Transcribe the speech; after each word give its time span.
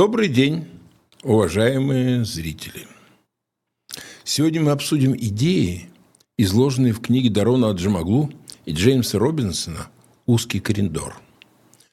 Добрый 0.00 0.28
день, 0.28 0.64
уважаемые 1.22 2.24
зрители. 2.24 2.86
Сегодня 4.24 4.62
мы 4.62 4.70
обсудим 4.70 5.14
идеи, 5.14 5.90
изложенные 6.38 6.94
в 6.94 7.02
книге 7.02 7.28
Дарона 7.28 7.68
Аджимаглу 7.68 8.32
и 8.64 8.72
Джеймса 8.72 9.18
Робинсона 9.18 9.90
«Узкий 10.24 10.58
коридор». 10.58 11.20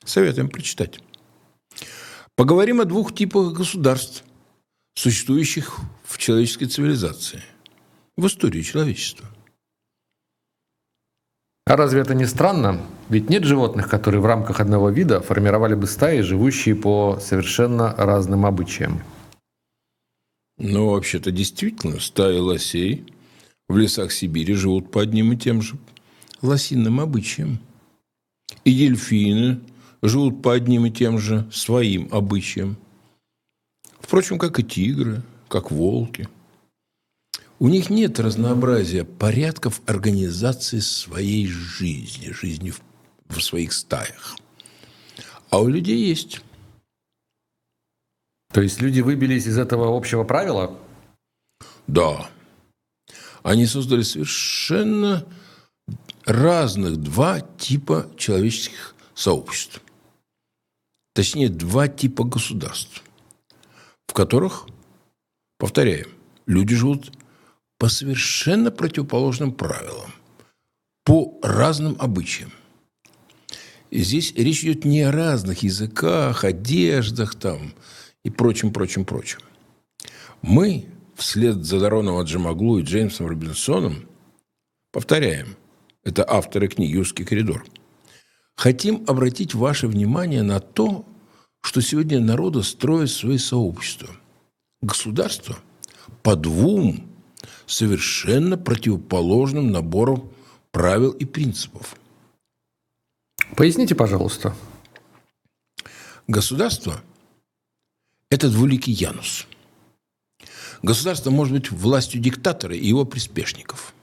Советуем 0.05 0.48
прочитать. 0.48 1.02
Поговорим 2.38 2.80
о 2.80 2.86
двух 2.86 3.14
типах 3.14 3.52
государств, 3.52 4.24
существующих 4.95 5.78
в 6.05 6.17
человеческой 6.17 6.67
цивилизации, 6.67 7.44
в 8.16 8.26
истории 8.26 8.62
человечества. 8.62 9.28
А 11.67 11.76
разве 11.76 11.99
это 11.99 12.16
не 12.16 12.26
странно? 12.26 12.80
Ведь 13.09 13.30
нет 13.30 13.44
животных, 13.44 13.89
которые 13.89 14.21
в 14.21 14.25
рамках 14.25 14.62
одного 14.62 14.89
вида 14.89 15.20
формировали 15.20 15.75
бы 15.75 15.85
стаи, 15.85 16.21
живущие 16.21 16.75
по 16.75 17.20
совершенно 17.21 17.94
разным 17.98 18.45
обычаям. 18.45 19.02
Ну, 20.58 20.91
вообще-то 20.91 21.30
действительно, 21.31 21.99
стаи 21.99 22.39
лосей 22.39 23.05
в 23.67 23.75
лесах 23.75 24.13
Сибири 24.13 24.53
живут 24.53 24.91
по 24.91 25.02
одним 25.02 25.34
и 25.34 25.38
тем 25.38 25.61
же 25.61 25.75
лосиным 26.41 27.02
обычаям. 27.02 27.59
И 28.63 28.73
дельфины 28.73 29.59
живут 30.02 30.41
по 30.41 30.53
одним 30.53 30.86
и 30.86 30.91
тем 30.91 31.20
же 31.20 31.49
своим 31.52 32.08
обычаям. 32.13 32.77
Впрочем, 33.99 34.39
как 34.39 34.58
и 34.58 34.63
тигры, 34.63 35.22
как 35.49 35.70
волки– 35.70 36.30
у 37.59 37.67
них 37.67 37.89
нет 37.89 38.19
разнообразия 38.19 39.03
порядков 39.03 39.81
организации 39.86 40.80
своей 40.80 41.47
жизни, 41.47 42.31
жизни 42.31 42.72
в, 42.72 42.81
в 43.30 43.41
своих 43.41 43.73
стаях. 43.73 44.38
А 45.49 45.59
у 45.59 45.67
людей 45.67 45.97
есть. 45.97 46.41
То 48.52 48.61
есть 48.61 48.81
люди 48.81 49.02
выбились 49.02 49.47
из 49.47 49.58
этого 49.58 49.95
общего 49.95 50.23
правила? 50.23 50.77
Да. 51.88 52.30
Они 53.44 53.66
создали 53.66 54.03
совершенно 54.03 55.25
разных 56.25 56.97
два 56.97 57.39
типа 57.39 58.09
человеческих 58.17 58.95
сообществ. 59.16 59.81
Точнее, 61.14 61.49
два 61.49 61.88
типа 61.88 62.23
государств, 62.23 63.02
в 64.05 64.14
которых, 64.14 64.67
повторяем, 65.58 66.09
люди 66.45 66.75
живут 66.75 67.11
по 67.78 67.89
совершенно 67.89 68.72
противоположным 68.72 69.52
правилам, 69.52 70.14
по 71.03 71.39
разным 71.42 71.95
обычаям. 72.00 72.52
И 73.89 74.00
здесь 74.00 74.33
речь 74.36 74.64
идет 74.64 74.83
не 74.83 75.02
о 75.02 75.11
разных 75.11 75.64
языках, 75.64 76.44
одеждах 76.44 77.36
там 77.36 77.73
и 78.23 78.30
прочем, 78.30 78.73
прочем, 78.73 79.05
прочем. 79.05 79.39
Мы 80.42 80.88
вслед 81.16 81.64
за 81.64 81.80
Дароном 81.80 82.17
Аджимаглу 82.17 82.80
и 82.80 82.83
Джеймсом 82.83 83.28
Робинсоном 83.28 84.08
повторяем, 84.92 85.55
это 86.03 86.30
авторы 86.30 86.67
книги 86.67 86.98
«Узкий 86.98 87.23
коридор», 87.23 87.66
хотим 88.55 89.03
обратить 89.08 89.53
ваше 89.53 89.88
внимание 89.88 90.44
на 90.44 90.59
то, 90.59 91.05
что 91.61 91.81
сегодня 91.81 92.20
народы 92.20 92.64
строят 92.64 93.09
свои 93.09 93.38
сообщества. 93.38 94.09
Государство 94.81 95.58
по 96.23 96.36
двум 96.36 97.06
совершенно 97.66 98.58
противоположным 98.58 99.72
набором 99.72 100.31
правил 100.72 101.11
и 101.11 101.26
принципов. 101.26 101.95
Поясните, 103.55 103.95
пожалуйста. 103.95 104.55
Государство– 106.27 107.02
это 108.30 108.49
двуликий 108.49 108.94
Янус. 108.94 109.48
Государство 110.83 111.30
может 111.30 111.54
быть 111.54 111.71
властью 111.71 112.21
диктатора 112.21 112.76
и 112.76 112.86
его 112.86 113.05
приспешников. 113.05 113.94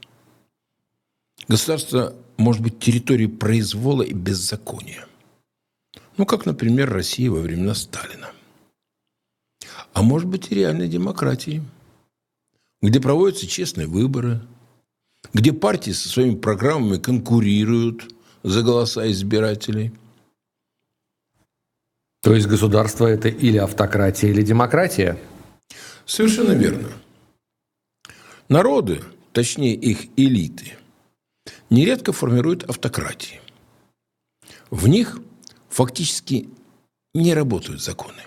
Государство 1.46 2.14
может 2.36 2.62
быть 2.62 2.78
территорией 2.78 3.28
произвола 3.28 4.02
и 4.02 4.12
беззакония. 4.12 5.06
Ну, 6.16 6.26
как, 6.26 6.46
например, 6.46 6.90
Россия 6.90 7.30
во 7.30 7.40
времена 7.40 7.74
Сталина. 7.74 8.30
А 9.92 10.02
может 10.02 10.28
быть 10.28 10.50
и 10.50 10.54
реальной 10.54 10.88
демократией– 10.88 11.62
где 12.88 13.00
проводятся 13.00 13.46
честные 13.46 13.86
выборы, 13.86 14.42
где 15.32 15.54
партии 15.54 15.92
со 15.92 16.08
своими 16.08 16.34
программами 16.34 16.98
конкурируют 16.98 18.14
за 18.42 18.62
голоса 18.62 19.10
избирателей. 19.10 19.92
То 22.20 22.34
есть 22.34 22.46
государство 22.46 23.06
это 23.06 23.28
или 23.28 23.56
автократия, 23.56 24.28
или 24.28 24.42
демократия? 24.42 25.18
Совершенно 26.04 26.52
верно. 26.52 26.88
Народы, 28.50 29.00
точнее 29.32 29.74
их 29.74 30.08
элиты, 30.18 30.74
нередко 31.70 32.12
формируют 32.12 32.64
автократии. 32.64 33.40
В 34.68 34.88
них 34.88 35.20
фактически 35.70 36.50
не 37.14 37.32
работают 37.32 37.82
законы. 37.82 38.20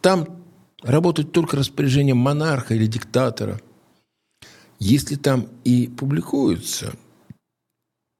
Там 0.00 0.43
работать 0.84 1.32
только 1.32 1.56
распоряжением 1.56 2.18
монарха 2.18 2.74
или 2.74 2.86
диктатора. 2.86 3.60
Если 4.78 5.16
там 5.16 5.48
и 5.64 5.88
публикуются 5.88 6.94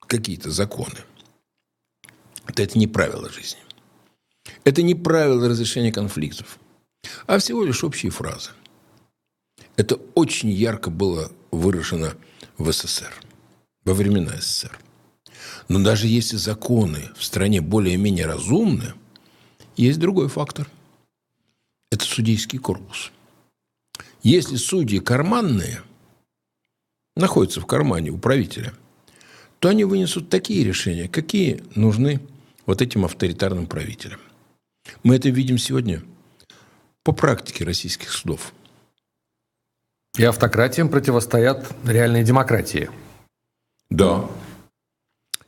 какие-то 0.07 0.51
законы, 0.51 0.99
то 2.55 2.63
это 2.63 2.79
не 2.79 2.87
правила 2.87 3.29
жизни. 3.29 3.61
Это 4.65 4.83
не 4.83 4.95
правила 4.95 5.49
разрешения 5.49 5.93
конфликтов, 5.93 6.59
а 7.27 7.39
всего 7.39 7.65
лишь 7.65 7.85
общие 7.85 8.11
фразы. 8.11 8.51
Это 9.77 9.97
очень 10.15 10.51
ярко 10.51 10.91
было 10.91 11.33
выражено 11.51 12.15
в 12.59 12.71
СССР, 12.71 13.13
во 13.85 13.95
времена 13.95 14.37
СССР. 14.39 14.79
Но 15.69 15.83
даже 15.83 16.07
если 16.07 16.37
законы 16.37 17.11
в 17.17 17.25
стране 17.25 17.61
более-менее 17.61 18.27
разумны, 18.27 18.95
есть 19.77 19.99
другой 19.99 20.29
фактор– 20.29 20.69
это 21.95 22.05
судейский 22.05 22.59
корпус. 22.59 23.13
Если 24.23 24.57
судьи 24.57 24.99
карманные, 24.99 25.83
находятся 27.17 27.61
в 27.61 27.67
кармане 27.67 28.11
у 28.11 28.19
правителя, 28.19 28.75
то 29.61 29.69
они 29.69 29.85
вынесут 29.85 30.29
такие 30.29 30.65
решения, 30.65 31.09
какие 31.09 31.63
нужны 31.75 32.21
вот 32.67 32.83
этим 32.83 33.05
авторитарным 33.05 33.67
правителям. 33.67 34.21
Мы 35.03 35.17
это 35.17 35.31
видим 35.31 35.59
сегодня 35.59 36.03
по 37.03 37.13
практике 37.13 37.65
российских 37.65 38.11
судов. 38.11 38.53
И 40.17 40.25
автократиям 40.25 40.89
противостоят 40.89 41.75
реальные 41.85 42.25
демократии. 42.25 42.91
Да. 43.91 44.29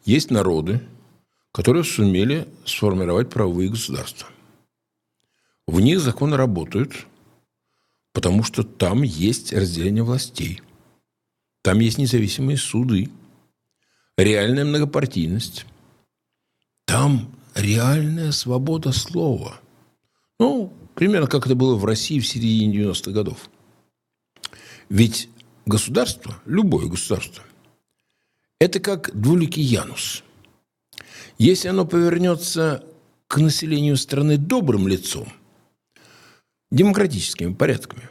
Есть 0.04 0.30
народы, 0.30 0.80
которые 1.52 1.84
сумели 1.84 2.48
сформировать 2.64 3.30
правовые 3.30 3.70
государства. 3.70 4.28
В 5.66 5.80
них 5.80 6.00
законы 6.00 6.36
работают, 6.36 7.06
потому 8.12 8.44
что 8.44 8.62
там 8.62 9.02
есть 9.02 9.52
разделение 9.52 10.04
властей. 10.04 10.62
Там 11.62 11.80
есть 11.80 11.98
независимые 11.98 12.56
суды, 12.56 13.10
реальная 14.16 14.64
многопартийность. 14.64 15.66
Там 16.84 17.34
реальная 17.54 18.30
свобода 18.30 18.92
слова. 18.92 19.60
Ну, 20.38 20.72
примерно 20.94 21.26
как 21.26 21.46
это 21.46 21.56
было 21.56 21.74
в 21.74 21.84
России 21.84 22.20
в 22.20 22.26
середине 22.28 22.84
90-х 22.84 23.10
годов. 23.10 23.50
Ведь 24.88 25.28
государство, 25.64 26.40
любое 26.44 26.86
государство, 26.86 27.42
это 28.60 28.78
как 28.78 29.10
двуликий 29.20 29.64
Янус. 29.64 30.22
Если 31.38 31.66
оно 31.66 31.84
повернется 31.84 32.84
к 33.26 33.38
населению 33.38 33.96
страны 33.96 34.36
добрым 34.36 34.86
лицом– 34.86 35.26
демократическими 36.70 37.52
порядками, 37.52 38.08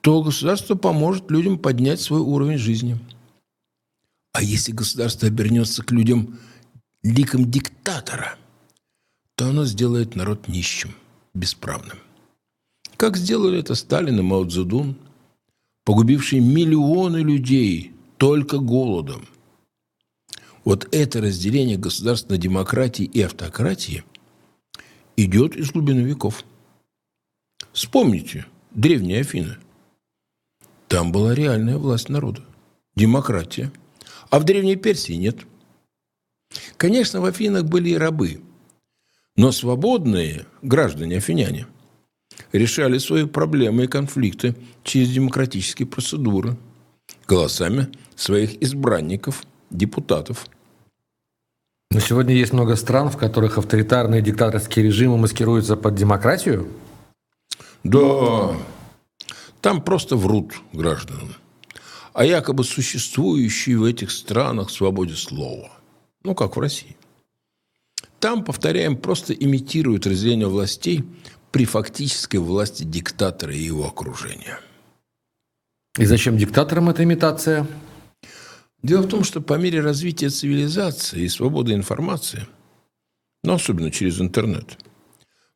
то 0.00 0.22
государство 0.22 0.74
поможет 0.74 1.30
людям 1.30 1.58
поднять 1.58 2.00
свой 2.00 2.20
уровень 2.20 2.58
жизни. 2.58 2.98
А 4.32 4.42
если 4.42 4.72
государство 4.72 5.28
обернется 5.28 5.82
к 5.82 5.90
людям 5.92 6.38
ликом 7.02 7.50
диктатора, 7.50 8.36
то 9.36 9.48
оно 9.48 9.64
сделает 9.64 10.14
народ 10.14 10.48
нищим, 10.48 10.94
бесправным. 11.32 11.98
Как 12.96 13.16
сделали 13.16 13.60
это 13.60 13.74
Сталин 13.74 14.18
и 14.18 14.22
Мао 14.22 14.44
Цзэдун, 14.44 14.96
погубившие 15.84 16.40
миллионы 16.40 17.18
людей 17.18 17.92
только 18.18 18.58
голодом. 18.58 19.26
Вот 20.64 20.88
это 20.92 21.20
разделение 21.20 21.76
государственной 21.76 22.38
демократии 22.38 23.04
и 23.04 23.20
автократии 23.20 24.04
идет 25.16 25.56
из 25.56 25.72
глубины 25.72 26.00
веков– 26.00 26.44
Вспомните 27.74 28.46
древние 28.70 29.22
Афины. 29.22 29.56
Там 30.86 31.10
была 31.10 31.34
реальная 31.34 31.76
власть 31.76 32.08
народа, 32.08 32.40
демократия. 32.94 33.72
А 34.30 34.38
в 34.38 34.44
Древней 34.44 34.76
Персии 34.76 35.14
нет. 35.14 35.38
Конечно, 36.76 37.20
в 37.20 37.24
Афинах 37.24 37.64
были 37.64 37.90
и 37.90 37.96
рабы. 37.96 38.40
Но 39.36 39.50
свободные 39.50 40.46
граждане-афиняне 40.62 41.66
решали 42.52 42.98
свои 42.98 43.26
проблемы 43.26 43.84
и 43.84 43.88
конфликты 43.88 44.54
через 44.84 45.10
демократические 45.10 45.88
процедуры, 45.88 46.56
голосами 47.26 47.88
своих 48.14 48.62
избранников, 48.62 49.42
депутатов. 49.70 50.46
Но 51.90 51.98
сегодня 51.98 52.36
есть 52.36 52.52
много 52.52 52.76
стран, 52.76 53.10
в 53.10 53.16
которых 53.16 53.58
авторитарные 53.58 54.22
диктаторские 54.22 54.84
режимы 54.84 55.18
маскируются 55.18 55.74
под 55.76 55.96
демократию. 55.96 56.68
Да, 57.84 58.56
там 59.60 59.82
просто 59.82 60.16
врут 60.16 60.54
гражданам 60.72 61.34
о 62.14 62.24
якобы 62.24 62.64
существующей 62.64 63.74
в 63.74 63.84
этих 63.84 64.10
странах 64.10 64.70
свободе 64.70 65.14
слова. 65.14 65.70
Ну, 66.22 66.34
как 66.34 66.56
в 66.56 66.60
России. 66.60 66.96
Там, 68.20 68.44
повторяем, 68.44 68.96
просто 68.96 69.34
имитируют 69.34 70.06
разделение 70.06 70.46
властей 70.46 71.04
при 71.50 71.66
фактической 71.66 72.38
власти 72.38 72.84
диктатора 72.84 73.52
и 73.54 73.62
его 73.62 73.86
окружения. 73.86 74.58
И 75.98 76.06
зачем 76.06 76.38
диктаторам 76.38 76.88
эта 76.88 77.02
имитация? 77.04 77.66
Дело 78.82 79.02
в 79.02 79.08
том, 79.08 79.24
что 79.24 79.40
по 79.40 79.54
мере 79.54 79.80
развития 79.80 80.30
цивилизации 80.30 81.22
и 81.22 81.28
свободы 81.28 81.74
информации, 81.74 82.46
но 83.42 83.54
особенно 83.54 83.90
через 83.90 84.20
интернет, 84.20 84.78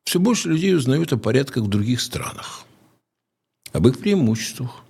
все 0.09 0.19
больше 0.19 0.49
людей 0.49 0.75
узнают 0.75 1.13
о 1.13 1.19
порядках 1.19 1.65
в 1.65 1.67
других 1.67 2.01
странах, 2.01 2.65
об 3.73 3.87
их 3.87 3.99
преимуществах, 3.99 4.81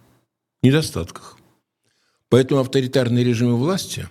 недостатках. 0.64 1.38
Поэтому 2.30 2.62
авторитарные 2.62 3.26
режимы 3.26 3.58
власти, 3.58 4.08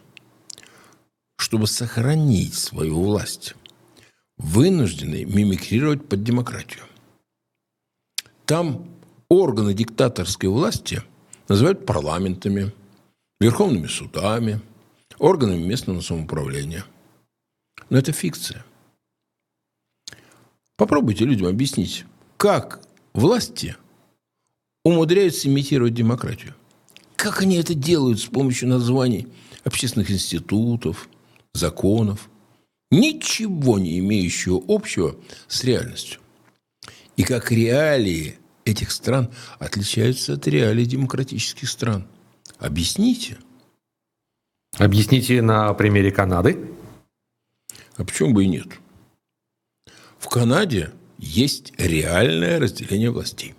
чтобы 1.38 1.66
сохранить 1.66 2.52
свою 2.52 3.00
власть, 3.00 3.55
вынуждены 4.37 5.25
мимикрировать 5.25 6.06
под 6.06 6.25
демократию. 6.25 6.84
Там 8.44 8.87
органы 9.31 9.72
диктаторской 9.72 10.50
власти 10.50 11.02
называют 11.49 11.87
парламентами, 11.87 12.70
верховными 13.40 13.87
судами, 13.87 14.60
органами 15.19 15.64
местного 15.64 16.02
самоуправления. 16.02 16.84
Но 17.88 17.96
это 17.96 18.12
фикция. 18.12 18.62
Попробуйте 20.78 21.25
людям 21.25 21.48
объяснить, 21.48 22.04
как 22.36 22.80
власти 23.12 23.76
умудряются 24.84 25.48
имитировать 25.48 25.92
демократию. 25.92 26.54
Как 27.16 27.42
они 27.42 27.56
это 27.56 27.75
делают 27.75 28.20
с 28.20 28.26
помощью 28.26 28.69
названий 28.69 29.26
общественных 29.64 30.08
институтов, 30.12 31.08
законов, 31.52 32.30
ничего 32.92 33.80
не 33.80 33.98
имеющего 33.98 34.62
общего 34.69 35.16
с 35.48 35.64
реальностью. 35.64 36.20
И 37.16 37.24
как 37.24 37.50
реалии 37.50 38.38
этих 38.64 38.92
стран 38.92 39.31
отличаются 39.58 40.34
от 40.34 40.46
реалий 40.46 40.86
демократических 40.86 41.69
стран. 41.69 42.06
Объясните. 42.58 43.38
Объясните 44.76 45.42
на 45.42 45.74
примере 45.74 46.12
Канады. 46.12 46.70
А 47.96 48.04
почему 48.04 48.32
бы 48.32 48.44
и 48.44 48.46
нет? 48.46 48.69
В 50.19 50.29
Канаде 50.29 50.91
есть 51.19 51.73
реальное 51.79 52.59
разделение 52.61 53.11
властей. 53.11 53.55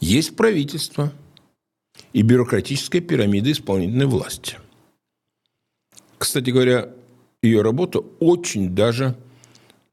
Есть 0.00 0.36
правительство– 0.36 1.12
и 2.12 2.22
бюрократическая 2.22 3.00
пирамида 3.00 3.52
исполнительной 3.52 4.06
власти. 4.06 4.58
Кстати 6.18 6.50
говоря, 6.50 6.90
ее 7.42 7.62
работа 7.62 8.00
очень 8.20 8.74
даже 8.74 9.16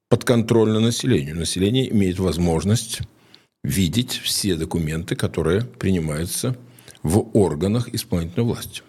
подконтрольна 0.10 0.80
населению. 0.80 1.36
Население 1.36 1.90
имеет 1.92 2.20
возможность 2.20 3.02
видеть 3.64 4.14
все 4.14 4.56
документы, 4.56 5.16
которые 5.16 5.64
принимаются 5.64 6.58
в 7.02 7.36
органах 7.36 7.94
исполнительной 7.94 8.46
власти. 8.46 8.84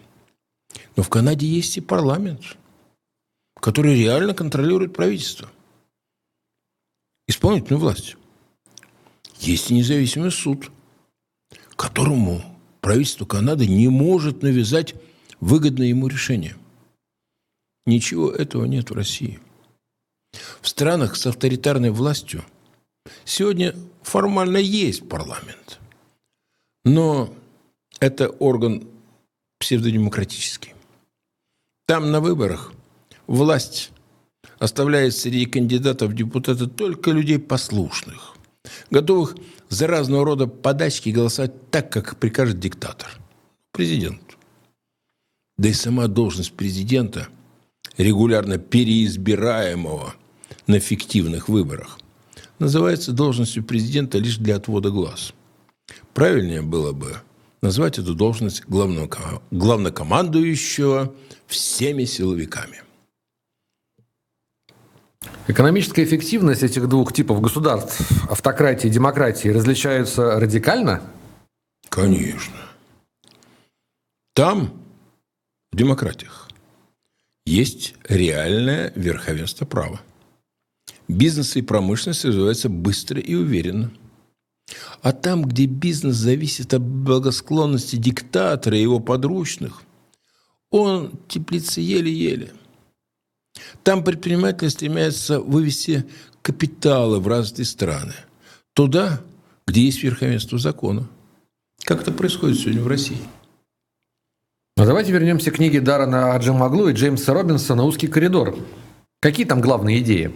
Но 0.95 1.03
в 1.03 1.09
Канаде 1.09 1.45
есть 1.45 1.77
и 1.77 1.81
парламент, 1.81 2.57
который 3.59 3.97
реально 3.97 4.33
контролирует 4.33 4.93
правительство, 4.93 5.49
исполнительную 7.27 7.79
власть. 7.79 8.15
Есть 9.39 9.69
независимый 9.69 10.31
суд, 10.31 10.71
которому 11.75 12.41
правительство 12.81 13.25
Канады 13.25 13.67
не 13.67 13.87
может 13.89 14.43
навязать 14.43 14.95
выгодное 15.39 15.87
ему 15.87 16.07
решение. 16.07 16.55
Ничего 17.85 18.31
этого 18.31 18.65
нет 18.65 18.89
в 18.89 18.93
России. 18.93 19.39
В 20.61 20.67
странах 20.67 21.15
с 21.15 21.25
авторитарной 21.27 21.91
властью 21.91 22.43
сегодня 23.23 23.75
формально 24.01 24.57
есть 24.57 25.07
парламент. 25.07 25.79
Но 26.83 27.33
это 27.99 28.29
орган 28.29 28.87
псевдодемократический. 29.59 30.73
Там 31.87 32.11
на 32.11 32.19
выборах 32.19 32.73
власть 33.27 33.91
оставляет 34.59 35.15
среди 35.15 35.45
кандидатов 35.45 36.11
в 36.11 36.15
депутаты 36.15 36.67
только 36.67 37.11
людей 37.11 37.39
послушных, 37.39 38.35
готовых 38.89 39.35
за 39.69 39.87
разного 39.87 40.25
рода 40.25 40.47
подачки 40.47 41.09
голосовать 41.09 41.69
так, 41.71 41.91
как 41.91 42.17
прикажет 42.17 42.59
диктатор. 42.59 43.09
Президент. 43.71 44.21
Да 45.57 45.69
и 45.69 45.73
сама 45.73 46.07
должность 46.07 46.53
президента, 46.53 47.27
регулярно 47.97 48.57
переизбираемого 48.57 50.15
на 50.67 50.79
фиктивных 50.79 51.49
выборах, 51.49 51.99
называется 52.59 53.11
должностью 53.11 53.63
президента 53.63 54.17
лишь 54.17 54.37
для 54.37 54.57
отвода 54.57 54.89
глаз. 54.89 55.33
Правильнее 56.13 56.61
было 56.61 56.91
бы 56.91 57.17
назвать 57.61 57.99
эту 57.99 58.13
должность 58.15 58.63
главного, 58.65 59.41
главнокомандующего 59.51 61.13
всеми 61.47 62.05
силовиками. 62.05 62.84
Экономическая 65.47 66.03
эффективность 66.03 66.63
этих 66.63 66.89
двух 66.89 67.13
типов 67.13 67.39
государств, 67.39 68.01
автократии 68.29 68.87
и 68.87 68.91
демократии, 68.91 69.49
различаются 69.49 70.39
радикально? 70.39 71.01
Конечно. 71.89 72.55
Там, 74.33 74.73
в 75.71 75.77
демократиях, 75.77 76.49
есть 77.45 77.93
реальное 78.09 78.91
верховенство 78.95 79.65
права. 79.65 80.01
Бизнес 81.07 81.55
и 81.55 81.61
промышленность 81.61 82.25
развиваются 82.25 82.67
быстро 82.67 83.19
и 83.19 83.35
уверенно. 83.35 83.91
А 85.03 85.11
там, 85.13 85.43
где 85.43 85.67
бизнес 85.67 86.15
зависит 86.15 86.73
от 86.73 86.81
благосклонности 86.81 87.97
диктатора 87.97 88.75
и 88.75 88.81
его 88.81 88.99
подручных, 88.99 89.83
он 90.71 91.19
теплится 91.27 91.81
еле-еле– 91.81 92.51
там 93.83 94.03
предприниматели 94.03 94.69
стремятся 94.69 95.39
вывести 95.39 96.05
капиталы 96.41 97.19
в 97.19 97.27
разные 97.27 97.65
страны. 97.65 98.13
Туда, 98.73 99.21
где 99.67 99.85
есть 99.85 100.03
верховенство 100.03 100.57
закона. 100.57 101.07
Как 101.83 102.01
это 102.01 102.11
происходит 102.11 102.59
сегодня 102.59 102.81
в 102.81 102.87
России? 102.87 103.17
Ну, 104.77 104.85
давайте 104.85 105.11
вернемся 105.11 105.51
к 105.51 105.55
книге 105.55 105.79
Дарана 105.79 106.33
Аджимаглу 106.35 106.89
и 106.89 106.93
Джеймса 106.93 107.33
Робинсона 107.33 107.83
«Узкий 107.83 108.07
коридор». 108.07 108.57
Какие 109.21 109.45
там 109.45 109.61
главные 109.61 110.01
идеи? 110.01 110.33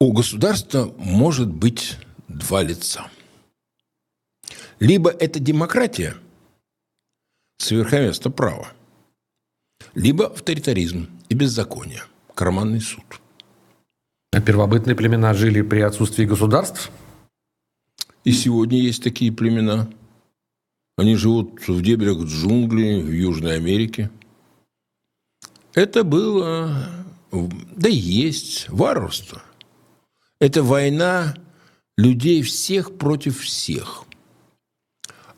У 0.00 0.12
государства 0.12 0.92
может 0.96 1.48
быть 1.48 1.98
два 2.28 2.62
лица. 2.62 3.08
Либо 4.80 5.10
это 5.10 5.38
демократия 5.38 6.16
с 7.58 7.70
верховенством 7.70 8.32
права– 8.32 8.68
либо 9.94 10.26
авторитаризм 10.26 11.08
и 11.28 11.34
беззаконие, 11.34 12.02
карманный 12.34 12.80
суд. 12.80 13.04
А 14.32 14.40
первобытные 14.40 14.96
племена 14.96 15.34
жили 15.34 15.62
при 15.62 15.80
отсутствии 15.80 16.24
государств? 16.24 16.90
И 18.24 18.32
сегодня 18.32 18.80
есть 18.80 19.02
такие 19.02 19.30
племена. 19.30 19.88
Они 20.96 21.14
живут 21.14 21.66
в 21.68 21.82
дебрях 21.82 22.18
джунглей 22.24 23.02
в 23.02 23.10
Южной 23.10 23.56
Америке. 23.56 24.10
Это 25.74 26.04
было, 26.04 26.88
да 27.30 27.88
и 27.88 27.94
есть, 27.94 28.68
варварство. 28.68 29.42
Это 30.40 30.62
война 30.62 31.34
людей 31.96 32.42
всех 32.42 32.96
против 32.96 33.40
всех. 33.40 34.04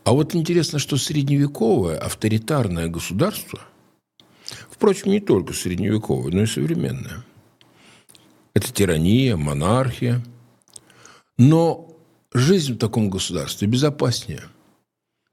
А 0.04 0.12
вот 0.12 0.34
интересно, 0.34 0.78
что 0.78 0.96
средневековое 0.96 1.98
авторитарное 1.98 2.88
государство– 2.88 3.60
Впрочем, 4.76 5.10
не 5.10 5.20
только 5.20 5.54
средневековая, 5.54 6.32
но 6.32 6.42
и 6.42 6.46
современная. 6.46 7.24
Это 8.52 8.72
тирания, 8.72 9.36
монархия. 9.36 10.22
Но 11.38 11.96
жизнь 12.32 12.74
в 12.74 12.78
таком 12.78 13.08
государстве 13.08 13.68
безопаснее, 13.68 14.42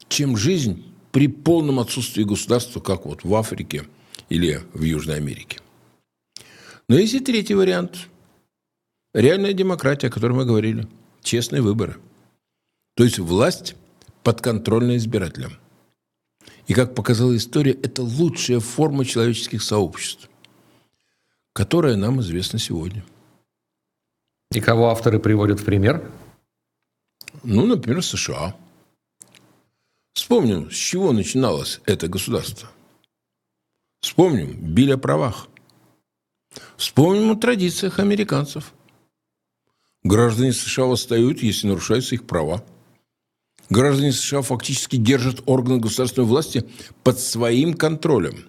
чем 0.08 0.38
жизнь 0.38 0.86
при 1.12 1.28
полном 1.28 1.80
отсутствии 1.80 2.24
государства, 2.24 2.80
как 2.80 3.06
вот 3.06 3.24
в 3.24 3.36
Африке 3.36 3.86
или 4.30 4.62
в 4.74 4.84
Южной 4.84 5.18
Америке. 5.18 5.60
Но 6.88 6.98
есть 6.98 7.14
и 7.14 7.20
третий 7.20 7.56
вариант. 7.56 8.10
Реальная 9.14 9.54
демократия, 9.54 10.08
о 10.08 10.12
которой 10.12 10.34
мы 10.34 10.46
говорили. 10.46 10.88
Честные 11.22 11.62
выборы. 11.62 11.98
То 12.96 13.04
есть 13.04 13.20
власть 13.20 13.76
подконтрольна 14.24 14.98
избирателям. 14.98 15.54
И, 16.68 16.74
как 16.74 16.96
показала 16.96 17.36
история, 17.36 17.74
это 17.74 18.04
лучшая 18.04 18.60
форма 18.60 19.06
человеческих 19.06 19.62
сообществ, 19.62 20.30
которая 21.52 21.96
нам 21.96 22.22
известна 22.22 22.60
сегодня. 22.60 23.04
И 24.52 24.62
кого 24.62 24.90
авторы 24.90 25.20
приводят 25.20 25.60
в 25.60 25.66
пример? 25.66 26.10
Ну, 27.44 27.66
например, 27.66 28.04
США. 28.04 28.56
Вспомним, 30.14 30.70
с 30.70 30.76
чего 30.76 31.12
начиналось 31.12 31.82
это 31.86 32.08
государство. 32.08 32.70
Вспомним 34.00 34.54
биль 34.74 34.94
о 34.94 34.98
правах. 34.98 35.48
Вспомним 36.78 37.32
о 37.32 37.36
традициях 37.36 38.00
американцев. 38.00 38.74
Граждане 40.04 40.54
США 40.54 40.86
восстают, 40.86 41.42
если 41.42 41.68
нарушаются 41.68 42.14
их 42.16 42.28
права. 42.28 42.64
Граждане 43.74 44.12
США 44.12 44.44
фактически 44.44 44.98
держат 44.98 45.42
органы 45.48 45.80
государственной 45.80 46.28
власти 46.28 46.64
под 47.04 47.20
своим 47.20 47.74
контролем. 47.74 48.46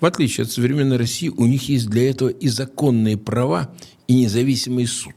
В 0.00 0.04
отличие 0.04 0.44
от 0.44 0.50
современной 0.50 0.98
России, 0.98 1.30
у 1.30 1.46
них 1.46 1.70
есть 1.70 1.88
для 1.88 2.10
этого 2.10 2.28
и 2.28 2.48
законные 2.48 3.16
права, 3.16 3.74
и 4.08 4.14
независимый 4.14 4.86
суд. 4.86 5.14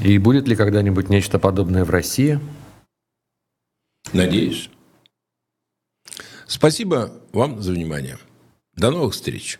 И 0.00 0.16
будет 0.18 0.46
ли 0.46 0.54
когда-нибудь 0.54 1.08
нечто 1.08 1.40
подобное 1.40 1.84
в 1.84 1.90
России? 1.90 2.38
Надеюсь. 4.12 4.70
Спасибо 6.46 7.20
вам 7.32 7.60
за 7.60 7.72
внимание. 7.72 8.18
До 8.76 8.92
новых 8.92 9.14
встреч. 9.14 9.58